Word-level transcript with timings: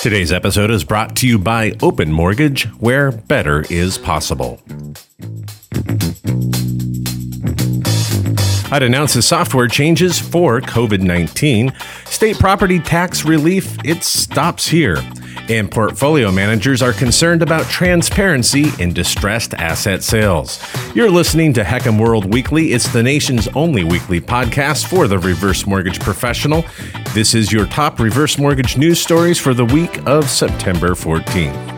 Today's 0.00 0.30
episode 0.30 0.70
is 0.70 0.84
brought 0.84 1.16
to 1.16 1.26
you 1.26 1.40
by 1.40 1.76
Open 1.82 2.12
Mortgage, 2.12 2.66
where 2.78 3.10
better 3.10 3.64
is 3.68 3.98
possible. 3.98 4.60
HUD 8.68 8.82
announces 8.84 9.26
software 9.26 9.66
changes 9.66 10.16
for 10.16 10.60
COVID 10.60 11.00
19. 11.00 11.72
State 12.04 12.38
property 12.38 12.78
tax 12.78 13.24
relief, 13.24 13.76
it 13.84 14.04
stops 14.04 14.68
here. 14.68 15.02
And 15.48 15.70
portfolio 15.70 16.30
managers 16.30 16.82
are 16.82 16.92
concerned 16.92 17.42
about 17.42 17.64
transparency 17.70 18.66
in 18.78 18.92
distressed 18.92 19.54
asset 19.54 20.02
sales. 20.02 20.62
You're 20.94 21.10
listening 21.10 21.54
to 21.54 21.62
HECM 21.62 21.98
World 21.98 22.30
Weekly. 22.30 22.74
It's 22.74 22.92
the 22.92 23.02
nation's 23.02 23.48
only 23.48 23.82
weekly 23.82 24.20
podcast 24.20 24.88
for 24.88 25.08
the 25.08 25.18
reverse 25.18 25.66
mortgage 25.66 26.00
professional. 26.00 26.66
This 27.14 27.34
is 27.34 27.50
your 27.50 27.64
top 27.66 27.98
reverse 27.98 28.36
mortgage 28.36 28.76
news 28.76 29.00
stories 29.00 29.38
for 29.38 29.54
the 29.54 29.64
week 29.64 30.06
of 30.06 30.28
September 30.28 30.90
14th. 30.90 31.77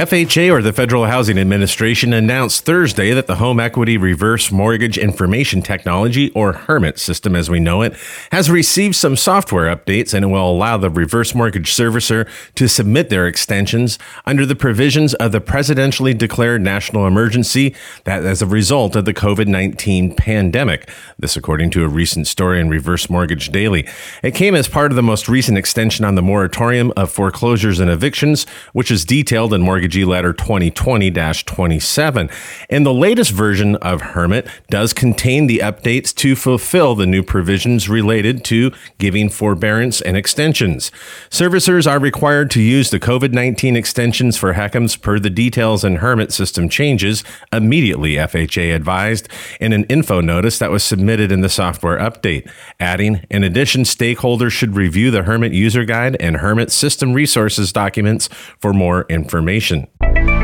FHA, 0.00 0.50
or 0.50 0.62
the 0.62 0.72
Federal 0.72 1.04
Housing 1.04 1.36
Administration, 1.36 2.14
announced 2.14 2.64
Thursday 2.64 3.12
that 3.12 3.26
the 3.26 3.34
Home 3.34 3.60
Equity 3.60 3.98
Reverse 3.98 4.50
Mortgage 4.50 4.96
Information 4.96 5.60
Technology, 5.60 6.30
or 6.30 6.54
HERMIT 6.54 6.98
system 6.98 7.36
as 7.36 7.50
we 7.50 7.60
know 7.60 7.82
it, 7.82 7.94
has 8.32 8.50
received 8.50 8.94
some 8.94 9.14
software 9.14 9.66
updates 9.66 10.14
and 10.14 10.32
will 10.32 10.50
allow 10.50 10.78
the 10.78 10.88
reverse 10.88 11.34
mortgage 11.34 11.70
servicer 11.70 12.26
to 12.54 12.66
submit 12.66 13.10
their 13.10 13.26
extensions 13.26 13.98
under 14.24 14.46
the 14.46 14.56
provisions 14.56 15.12
of 15.12 15.32
the 15.32 15.40
presidentially 15.40 16.16
declared 16.16 16.62
national 16.62 17.06
emergency 17.06 17.74
that 18.04 18.24
as 18.24 18.40
a 18.40 18.46
result 18.46 18.96
of 18.96 19.04
the 19.04 19.12
COVID 19.12 19.48
19 19.48 20.16
pandemic. 20.16 20.88
This, 21.18 21.36
according 21.36 21.72
to 21.72 21.84
a 21.84 21.88
recent 21.88 22.26
story 22.26 22.58
in 22.58 22.70
Reverse 22.70 23.10
Mortgage 23.10 23.50
Daily. 23.50 23.86
It 24.22 24.34
came 24.34 24.54
as 24.54 24.66
part 24.66 24.92
of 24.92 24.96
the 24.96 25.02
most 25.02 25.28
recent 25.28 25.58
extension 25.58 26.06
on 26.06 26.14
the 26.14 26.22
moratorium 26.22 26.90
of 26.96 27.12
foreclosures 27.12 27.78
and 27.78 27.90
evictions, 27.90 28.46
which 28.72 28.90
is 28.90 29.04
detailed 29.04 29.52
in 29.52 29.60
Mortgage 29.60 29.89
Mortgagee 29.90 30.04
Letter 30.04 30.32
2020 30.32 31.10
27. 31.10 32.30
And 32.68 32.86
the 32.86 32.94
latest 32.94 33.32
version 33.32 33.74
of 33.76 34.00
Hermit 34.00 34.46
does 34.68 34.92
contain 34.92 35.48
the 35.48 35.58
updates 35.58 36.14
to 36.16 36.36
fulfill 36.36 36.94
the 36.94 37.06
new 37.06 37.24
provisions 37.24 37.88
related 37.88 38.44
to 38.44 38.70
giving 38.98 39.28
forbearance 39.28 40.00
and 40.00 40.16
extensions. 40.16 40.92
Servicers 41.28 41.90
are 41.90 41.98
required 41.98 42.52
to 42.52 42.62
use 42.62 42.90
the 42.90 43.00
COVID 43.00 43.32
19 43.32 43.74
extensions 43.74 44.36
for 44.36 44.54
HECMs 44.54 45.00
per 45.00 45.18
the 45.18 45.28
details 45.28 45.82
in 45.82 45.96
Hermit 45.96 46.32
system 46.32 46.68
changes 46.68 47.24
immediately, 47.52 48.14
FHA 48.14 48.72
advised 48.76 49.28
in 49.60 49.72
an 49.72 49.82
info 49.84 50.20
notice 50.20 50.60
that 50.60 50.70
was 50.70 50.84
submitted 50.84 51.32
in 51.32 51.40
the 51.40 51.48
software 51.48 51.98
update. 51.98 52.48
Adding, 52.78 53.26
in 53.28 53.42
addition, 53.42 53.82
stakeholders 53.82 54.52
should 54.52 54.76
review 54.76 55.10
the 55.10 55.24
Hermit 55.24 55.52
user 55.52 55.84
guide 55.84 56.16
and 56.20 56.36
Hermit 56.36 56.70
system 56.70 57.12
resources 57.12 57.72
documents 57.72 58.28
for 58.60 58.72
more 58.72 59.04
information. 59.08 59.79
Thank 60.00 60.28
you. 60.28 60.39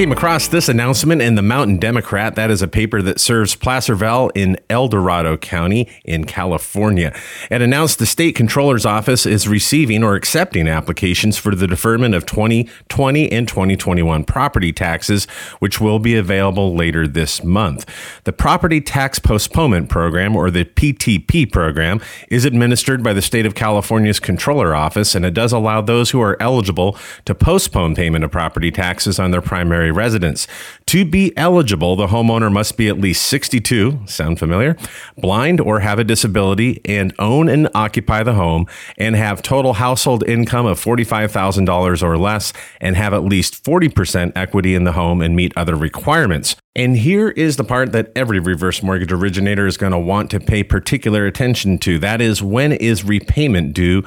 Came 0.00 0.12
across 0.12 0.48
this 0.48 0.70
announcement 0.70 1.20
in 1.20 1.34
the 1.34 1.42
Mountain 1.42 1.76
Democrat. 1.76 2.34
That 2.34 2.50
is 2.50 2.62
a 2.62 2.68
paper 2.68 3.02
that 3.02 3.20
serves 3.20 3.54
Placerville 3.54 4.30
in 4.34 4.56
El 4.70 4.88
Dorado 4.88 5.36
County 5.36 5.90
in 6.06 6.24
California. 6.24 7.14
It 7.50 7.60
announced 7.60 7.98
the 7.98 8.06
state 8.06 8.34
controller's 8.34 8.86
office 8.86 9.26
is 9.26 9.46
receiving 9.46 10.02
or 10.02 10.14
accepting 10.14 10.68
applications 10.68 11.36
for 11.36 11.54
the 11.54 11.66
deferment 11.66 12.14
of 12.14 12.24
2020 12.24 13.30
and 13.30 13.46
2021 13.46 14.24
property 14.24 14.72
taxes, 14.72 15.26
which 15.58 15.82
will 15.82 15.98
be 15.98 16.16
available 16.16 16.74
later 16.74 17.06
this 17.06 17.44
month. 17.44 17.84
The 18.24 18.32
Property 18.32 18.80
Tax 18.80 19.18
Postponement 19.18 19.90
Program, 19.90 20.34
or 20.34 20.50
the 20.50 20.64
PTP 20.64 21.52
program, 21.52 22.00
is 22.30 22.46
administered 22.46 23.02
by 23.02 23.12
the 23.12 23.20
state 23.20 23.44
of 23.44 23.54
California's 23.54 24.18
controller 24.18 24.74
office, 24.74 25.14
and 25.14 25.26
it 25.26 25.34
does 25.34 25.52
allow 25.52 25.82
those 25.82 26.08
who 26.12 26.22
are 26.22 26.40
eligible 26.40 26.96
to 27.26 27.34
postpone 27.34 27.94
payment 27.94 28.24
of 28.24 28.30
property 28.30 28.70
taxes 28.70 29.18
on 29.18 29.30
their 29.30 29.42
primary 29.42 29.89
primary 29.90 29.92
residence. 29.92 30.46
To 30.86 31.04
be 31.04 31.36
eligible, 31.36 31.96
the 31.96 32.08
homeowner 32.08 32.50
must 32.50 32.76
be 32.76 32.88
at 32.88 32.98
least 32.98 33.26
62, 33.26 34.00
sound 34.06 34.38
familiar, 34.38 34.76
blind 35.16 35.60
or 35.60 35.80
have 35.80 35.98
a 35.98 36.04
disability, 36.04 36.80
and 36.84 37.12
own 37.18 37.48
and 37.48 37.68
occupy 37.74 38.22
the 38.22 38.34
home, 38.34 38.66
and 38.98 39.16
have 39.16 39.42
total 39.42 39.74
household 39.74 40.24
income 40.26 40.66
of 40.66 40.80
$45,000 40.80 42.02
or 42.02 42.18
less, 42.18 42.52
and 42.80 42.96
have 42.96 43.14
at 43.14 43.24
least 43.24 43.62
40% 43.64 44.32
equity 44.34 44.74
in 44.74 44.84
the 44.84 44.92
home 44.92 45.20
and 45.20 45.36
meet 45.36 45.52
other 45.56 45.76
requirements. 45.76 46.56
And 46.76 46.96
here 46.96 47.30
is 47.30 47.56
the 47.56 47.64
part 47.64 47.90
that 47.92 48.12
every 48.14 48.38
reverse 48.38 48.80
mortgage 48.80 49.10
originator 49.10 49.66
is 49.66 49.76
going 49.76 49.90
to 49.90 49.98
want 49.98 50.30
to 50.30 50.38
pay 50.38 50.62
particular 50.62 51.26
attention 51.26 51.78
to. 51.78 51.98
That 51.98 52.20
is, 52.20 52.44
when 52.44 52.70
is 52.72 53.02
repayment 53.02 53.74
due 53.74 54.04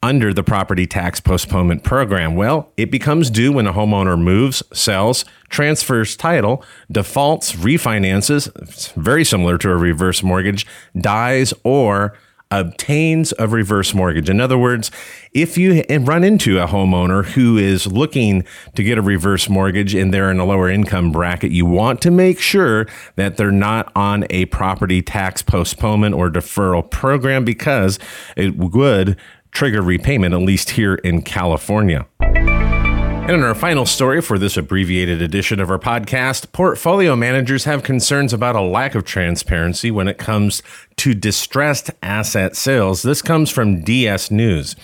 under 0.00 0.32
the 0.32 0.44
property 0.44 0.86
tax 0.86 1.18
postponement 1.18 1.82
program? 1.82 2.36
Well, 2.36 2.72
it 2.76 2.92
becomes 2.92 3.30
due 3.30 3.50
when 3.50 3.66
a 3.66 3.72
homeowner 3.72 4.20
moves, 4.20 4.62
sells, 4.72 5.24
transfers 5.48 6.14
title, 6.16 6.64
defaults, 6.92 7.54
refinances, 7.54 8.92
very 8.92 9.24
similar 9.24 9.58
to 9.58 9.70
a 9.70 9.76
reverse 9.76 10.22
mortgage, 10.22 10.66
dies, 10.96 11.52
or 11.64 12.16
obtains 12.60 13.34
a 13.38 13.48
reverse 13.48 13.94
mortgage. 13.94 14.30
In 14.30 14.40
other 14.40 14.56
words, 14.56 14.90
if 15.32 15.58
you 15.58 15.82
run 15.90 16.24
into 16.24 16.58
a 16.58 16.66
homeowner 16.66 17.24
who 17.24 17.56
is 17.58 17.86
looking 17.86 18.44
to 18.74 18.82
get 18.82 18.98
a 18.98 19.02
reverse 19.02 19.48
mortgage 19.48 19.94
and 19.94 20.14
they're 20.14 20.30
in 20.30 20.38
a 20.38 20.44
lower 20.44 20.68
income 20.68 21.10
bracket, 21.10 21.50
you 21.50 21.66
want 21.66 22.00
to 22.02 22.10
make 22.10 22.38
sure 22.38 22.86
that 23.16 23.36
they're 23.36 23.50
not 23.50 23.90
on 23.96 24.26
a 24.30 24.46
property 24.46 25.02
tax 25.02 25.42
postponement 25.42 26.14
or 26.14 26.30
deferral 26.30 26.88
program 26.88 27.44
because 27.44 27.98
it 28.36 28.56
would 28.56 29.16
trigger 29.50 29.82
repayment, 29.82 30.34
at 30.34 30.40
least 30.40 30.70
here 30.70 30.94
in 30.96 31.22
California. 31.22 32.06
And 33.26 33.32
in 33.32 33.42
our 33.42 33.54
final 33.54 33.86
story 33.86 34.20
for 34.20 34.38
this 34.38 34.58
abbreviated 34.58 35.22
edition 35.22 35.58
of 35.58 35.70
our 35.70 35.78
podcast, 35.78 36.52
portfolio 36.52 37.16
managers 37.16 37.64
have 37.64 37.82
concerns 37.82 38.34
about 38.34 38.54
a 38.54 38.60
lack 38.60 38.94
of 38.94 39.04
transparency 39.04 39.90
when 39.90 40.08
it 40.08 40.18
comes 40.18 40.62
to 40.96 41.14
distressed 41.14 41.90
asset 42.02 42.54
sales. 42.54 43.00
This 43.00 43.22
comes 43.22 43.50
from 43.50 43.80
DS 43.80 44.30
News. 44.30 44.76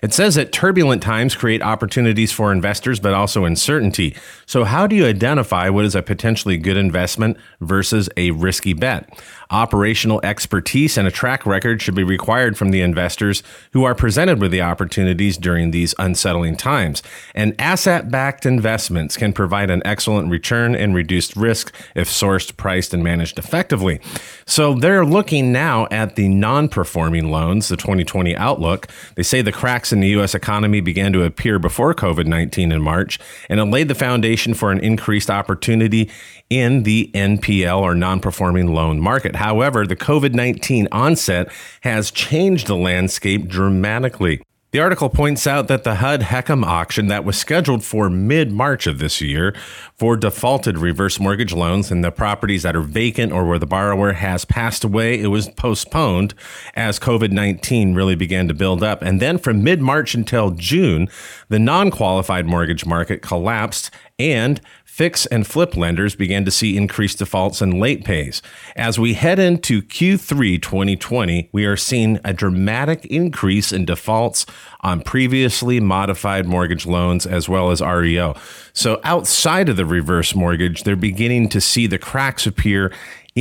It 0.00 0.14
says 0.14 0.36
that 0.36 0.52
turbulent 0.52 1.02
times 1.02 1.34
create 1.34 1.60
opportunities 1.60 2.30
for 2.30 2.52
investors, 2.52 3.00
but 3.00 3.14
also 3.14 3.44
uncertainty. 3.44 4.14
So, 4.46 4.62
how 4.62 4.86
do 4.86 4.94
you 4.94 5.04
identify 5.04 5.68
what 5.68 5.84
is 5.84 5.96
a 5.96 6.02
potentially 6.02 6.56
good 6.56 6.76
investment 6.76 7.36
versus 7.60 8.08
a 8.16 8.30
risky 8.30 8.74
bet? 8.74 9.10
Operational 9.50 10.20
expertise 10.22 10.98
and 10.98 11.08
a 11.08 11.10
track 11.10 11.46
record 11.46 11.80
should 11.80 11.94
be 11.94 12.04
required 12.04 12.58
from 12.58 12.70
the 12.70 12.82
investors 12.82 13.42
who 13.72 13.84
are 13.84 13.94
presented 13.94 14.42
with 14.42 14.50
the 14.50 14.60
opportunities 14.60 15.38
during 15.38 15.70
these 15.70 15.94
unsettling 15.98 16.54
times. 16.54 17.02
And 17.34 17.58
asset 17.58 18.10
backed 18.10 18.44
investments 18.44 19.16
can 19.16 19.32
provide 19.32 19.70
an 19.70 19.80
excellent 19.86 20.30
return 20.30 20.74
and 20.74 20.94
reduced 20.94 21.34
risk 21.34 21.74
if 21.94 22.08
sourced, 22.08 22.58
priced, 22.58 22.92
and 22.92 23.02
managed 23.02 23.38
effectively. 23.38 24.00
So, 24.44 24.74
they're 24.74 25.06
looking 25.06 25.50
now 25.50 25.88
at 25.90 26.16
the 26.16 26.28
non 26.28 26.68
performing 26.68 27.30
loans, 27.30 27.68
the 27.68 27.76
2020 27.78 28.36
outlook. 28.36 28.88
They 29.14 29.22
say 29.22 29.40
the 29.40 29.50
cracks 29.50 29.94
in 29.94 30.00
the 30.00 30.08
U.S. 30.08 30.34
economy 30.34 30.82
began 30.82 31.14
to 31.14 31.24
appear 31.24 31.58
before 31.58 31.94
COVID 31.94 32.26
19 32.26 32.70
in 32.70 32.82
March, 32.82 33.18
and 33.48 33.60
it 33.60 33.64
laid 33.64 33.88
the 33.88 33.94
foundation 33.94 34.52
for 34.52 34.70
an 34.70 34.80
increased 34.80 35.30
opportunity 35.30 36.10
in 36.50 36.82
the 36.82 37.10
NPL 37.14 37.80
or 37.80 37.94
non 37.94 38.20
performing 38.20 38.74
loan 38.74 39.00
market. 39.00 39.36
However, 39.38 39.86
the 39.86 39.96
COVID 39.96 40.34
19 40.34 40.88
onset 40.92 41.50
has 41.82 42.10
changed 42.10 42.66
the 42.66 42.76
landscape 42.76 43.48
dramatically. 43.48 44.42
The 44.70 44.80
article 44.80 45.08
points 45.08 45.46
out 45.46 45.66
that 45.68 45.84
the 45.84 45.94
HUD 45.94 46.20
HECM 46.20 46.62
auction 46.62 47.06
that 47.06 47.24
was 47.24 47.38
scheduled 47.38 47.82
for 47.82 48.10
mid 48.10 48.52
March 48.52 48.86
of 48.86 48.98
this 48.98 49.22
year 49.22 49.56
for 49.94 50.14
defaulted 50.14 50.76
reverse 50.76 51.18
mortgage 51.18 51.54
loans 51.54 51.90
and 51.90 52.04
the 52.04 52.12
properties 52.12 52.64
that 52.64 52.76
are 52.76 52.82
vacant 52.82 53.32
or 53.32 53.46
where 53.46 53.58
the 53.58 53.64
borrower 53.64 54.12
has 54.12 54.44
passed 54.44 54.84
away, 54.84 55.18
it 55.18 55.28
was 55.28 55.48
postponed 55.48 56.34
as 56.74 56.98
COVID 56.98 57.30
19 57.30 57.94
really 57.94 58.14
began 58.14 58.46
to 58.46 58.52
build 58.52 58.82
up. 58.82 59.00
And 59.00 59.22
then 59.22 59.38
from 59.38 59.64
mid 59.64 59.80
March 59.80 60.14
until 60.14 60.50
June, 60.50 61.08
the 61.48 61.58
non 61.58 61.90
qualified 61.90 62.44
mortgage 62.44 62.84
market 62.84 63.22
collapsed 63.22 63.90
and 64.18 64.60
fix 64.98 65.26
and 65.26 65.46
flip 65.46 65.76
lenders 65.76 66.16
began 66.16 66.44
to 66.44 66.50
see 66.50 66.76
increased 66.76 67.18
defaults 67.18 67.62
and 67.62 67.78
late 67.78 68.04
pays. 68.04 68.42
As 68.74 68.98
we 68.98 69.14
head 69.14 69.38
into 69.38 69.80
Q3 69.80 70.60
2020, 70.60 71.50
we 71.52 71.66
are 71.66 71.76
seeing 71.76 72.18
a 72.24 72.32
dramatic 72.32 73.06
increase 73.06 73.70
in 73.70 73.84
defaults 73.84 74.44
on 74.80 75.02
previously 75.02 75.78
modified 75.78 76.46
mortgage 76.46 76.84
loans 76.84 77.26
as 77.26 77.48
well 77.48 77.70
as 77.70 77.80
REO. 77.80 78.34
So 78.72 79.00
outside 79.04 79.68
of 79.68 79.76
the 79.76 79.86
reverse 79.86 80.34
mortgage, 80.34 80.82
they're 80.82 80.96
beginning 80.96 81.48
to 81.50 81.60
see 81.60 81.86
the 81.86 81.98
cracks 81.98 82.44
appear 82.44 82.92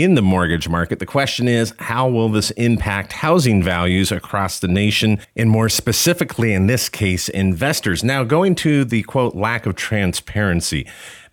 in 0.03 0.13
the 0.13 0.21
mortgage 0.21 0.69
market. 0.69 0.99
The 0.99 1.07
question 1.07 1.47
is, 1.47 1.73
how 1.79 2.07
will 2.07 2.29
this 2.29 2.51
impact 2.51 3.13
housing 3.13 3.63
values 3.63 4.11
across 4.11 4.59
the 4.59 4.67
nation, 4.67 5.19
and 5.35 5.49
more 5.49 5.69
specifically, 5.69 6.53
in 6.53 6.67
this 6.67 6.87
case, 6.87 7.29
investors? 7.29 8.03
Now, 8.03 8.23
going 8.23 8.53
to 8.55 8.85
the 8.85 9.01
quote, 9.03 9.35
lack 9.35 9.65
of 9.65 9.75
transparency. 9.75 10.85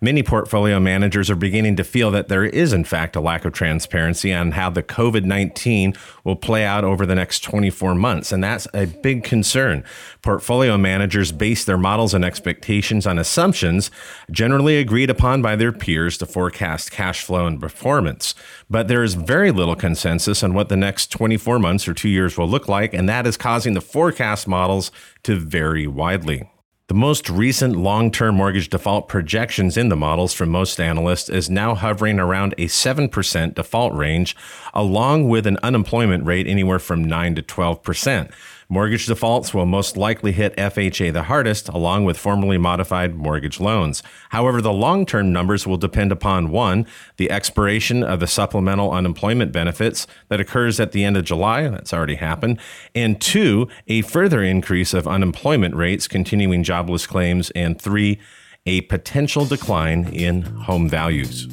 Many 0.05 0.21
portfolio 0.21 0.79
managers 0.79 1.31
are 1.31 1.35
beginning 1.35 1.77
to 1.77 1.83
feel 1.83 2.11
that 2.11 2.27
there 2.27 2.45
is, 2.45 2.73
in 2.73 2.83
fact, 2.83 3.15
a 3.15 3.19
lack 3.19 3.43
of 3.43 3.53
transparency 3.53 4.31
on 4.31 4.51
how 4.51 4.69
the 4.69 4.83
COVID 4.83 5.23
19 5.23 5.95
will 6.23 6.35
play 6.35 6.63
out 6.63 6.83
over 6.83 7.07
the 7.07 7.15
next 7.15 7.39
24 7.39 7.95
months. 7.95 8.31
And 8.31 8.43
that's 8.43 8.67
a 8.75 8.85
big 8.85 9.23
concern. 9.23 9.83
Portfolio 10.21 10.77
managers 10.77 11.31
base 11.31 11.65
their 11.65 11.79
models 11.79 12.13
and 12.13 12.23
expectations 12.23 13.07
on 13.07 13.17
assumptions 13.17 13.89
generally 14.29 14.77
agreed 14.77 15.09
upon 15.09 15.41
by 15.41 15.55
their 15.55 15.71
peers 15.71 16.19
to 16.19 16.27
forecast 16.27 16.91
cash 16.91 17.23
flow 17.23 17.47
and 17.47 17.59
performance. 17.59 18.35
But 18.69 18.87
there 18.87 19.01
is 19.01 19.15
very 19.15 19.49
little 19.49 19.75
consensus 19.75 20.43
on 20.43 20.53
what 20.53 20.69
the 20.69 20.77
next 20.77 21.09
24 21.09 21.57
months 21.57 21.87
or 21.87 21.95
two 21.95 22.09
years 22.09 22.37
will 22.37 22.47
look 22.47 22.67
like, 22.67 22.93
and 22.93 23.09
that 23.09 23.25
is 23.25 23.37
causing 23.37 23.73
the 23.73 23.81
forecast 23.81 24.47
models 24.47 24.91
to 25.23 25.35
vary 25.35 25.87
widely. 25.87 26.47
The 26.87 26.93
most 26.93 27.31
recent 27.31 27.75
long 27.75 28.11
term 28.11 28.35
mortgage 28.35 28.69
default 28.69 29.07
projections 29.07 29.75
in 29.75 29.89
the 29.89 29.95
models 29.95 30.33
from 30.35 30.49
most 30.49 30.79
analysts 30.79 31.29
is 31.29 31.49
now 31.49 31.73
hovering 31.73 32.19
around 32.19 32.53
a 32.59 32.67
7% 32.67 33.55
default 33.55 33.93
range, 33.95 34.35
along 34.71 35.27
with 35.27 35.47
an 35.47 35.57
unemployment 35.63 36.27
rate 36.27 36.45
anywhere 36.45 36.77
from 36.77 37.03
9 37.03 37.33
to 37.35 37.41
12%. 37.41 38.31
Mortgage 38.67 39.05
defaults 39.05 39.53
will 39.53 39.65
most 39.65 39.95
likely 39.95 40.31
hit 40.31 40.55
FHA 40.57 41.13
the 41.13 41.23
hardest, 41.23 41.69
along 41.69 42.05
with 42.05 42.17
formally 42.17 42.57
modified 42.57 43.15
mortgage 43.15 43.59
loans. 43.59 44.01
However, 44.29 44.61
the 44.61 44.73
long 44.73 45.05
term 45.05 45.31
numbers 45.31 45.67
will 45.67 45.77
depend 45.77 46.11
upon 46.11 46.49
one, 46.49 46.87
the 47.17 47.29
expiration 47.29 48.03
of 48.03 48.19
the 48.19 48.27
supplemental 48.27 48.91
unemployment 48.91 49.51
benefits 49.51 50.07
that 50.29 50.39
occurs 50.39 50.79
at 50.79 50.93
the 50.93 51.03
end 51.03 51.15
of 51.15 51.25
July, 51.25 51.67
that's 51.67 51.93
already 51.93 52.15
happened, 52.15 52.59
and 52.95 53.21
two, 53.21 53.67
a 53.87 54.01
further 54.01 54.43
increase 54.43 54.93
of 54.93 55.07
unemployment 55.07 55.75
rates, 55.75 56.07
continuing 56.07 56.63
jobless 56.63 57.05
claims, 57.05 57.51
and 57.51 57.79
three, 57.79 58.19
a 58.65 58.81
potential 58.81 59.45
decline 59.45 60.07
in 60.07 60.41
home 60.41 60.89
values. 60.89 61.47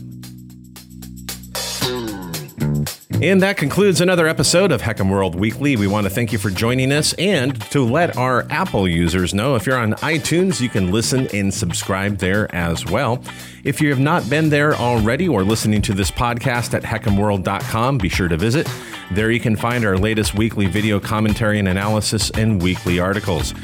And 3.22 3.40
that 3.40 3.56
concludes 3.56 4.00
another 4.00 4.26
episode 4.26 4.72
of 4.72 4.82
HECM 4.82 5.08
World 5.08 5.36
Weekly. 5.36 5.76
We 5.76 5.86
want 5.86 6.06
to 6.06 6.10
thank 6.10 6.32
you 6.32 6.38
for 6.38 6.50
joining 6.50 6.90
us 6.90 7.12
and 7.12 7.60
to 7.70 7.84
let 7.84 8.16
our 8.16 8.44
Apple 8.50 8.88
users 8.88 9.32
know 9.32 9.54
if 9.54 9.64
you're 9.64 9.78
on 9.78 9.92
iTunes, 9.92 10.60
you 10.60 10.68
can 10.68 10.90
listen 10.90 11.28
and 11.32 11.54
subscribe 11.54 12.18
there 12.18 12.52
as 12.52 12.84
well. 12.84 13.22
If 13.62 13.80
you 13.80 13.90
have 13.90 14.00
not 14.00 14.28
been 14.28 14.48
there 14.48 14.74
already 14.74 15.28
or 15.28 15.44
listening 15.44 15.82
to 15.82 15.94
this 15.94 16.10
podcast 16.10 16.74
at 16.74 16.82
hecmworld.com, 16.82 17.98
be 17.98 18.08
sure 18.08 18.26
to 18.26 18.36
visit. 18.36 18.68
There 19.12 19.30
you 19.30 19.38
can 19.38 19.54
find 19.54 19.84
our 19.84 19.96
latest 19.96 20.34
weekly 20.34 20.66
video 20.66 20.98
commentary 20.98 21.60
and 21.60 21.68
analysis 21.68 22.30
and 22.30 22.60
weekly 22.60 22.98
articles. 22.98 23.54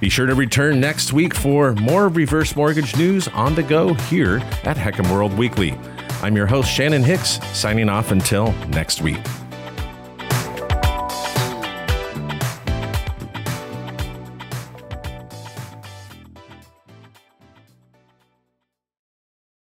Be 0.00 0.10
sure 0.10 0.26
to 0.26 0.34
return 0.34 0.80
next 0.80 1.14
week 1.14 1.34
for 1.34 1.72
more 1.76 2.08
reverse 2.08 2.54
mortgage 2.54 2.94
news 2.98 3.26
on 3.28 3.54
the 3.54 3.62
go 3.62 3.94
here 3.94 4.36
at 4.64 4.76
HECM 4.76 5.10
World 5.10 5.32
Weekly. 5.32 5.78
I'm 6.22 6.36
your 6.36 6.46
host, 6.46 6.70
Shannon 6.70 7.02
Hicks, 7.02 7.38
signing 7.56 7.88
off 7.88 8.10
until 8.10 8.52
next 8.68 9.00
week. 9.02 9.18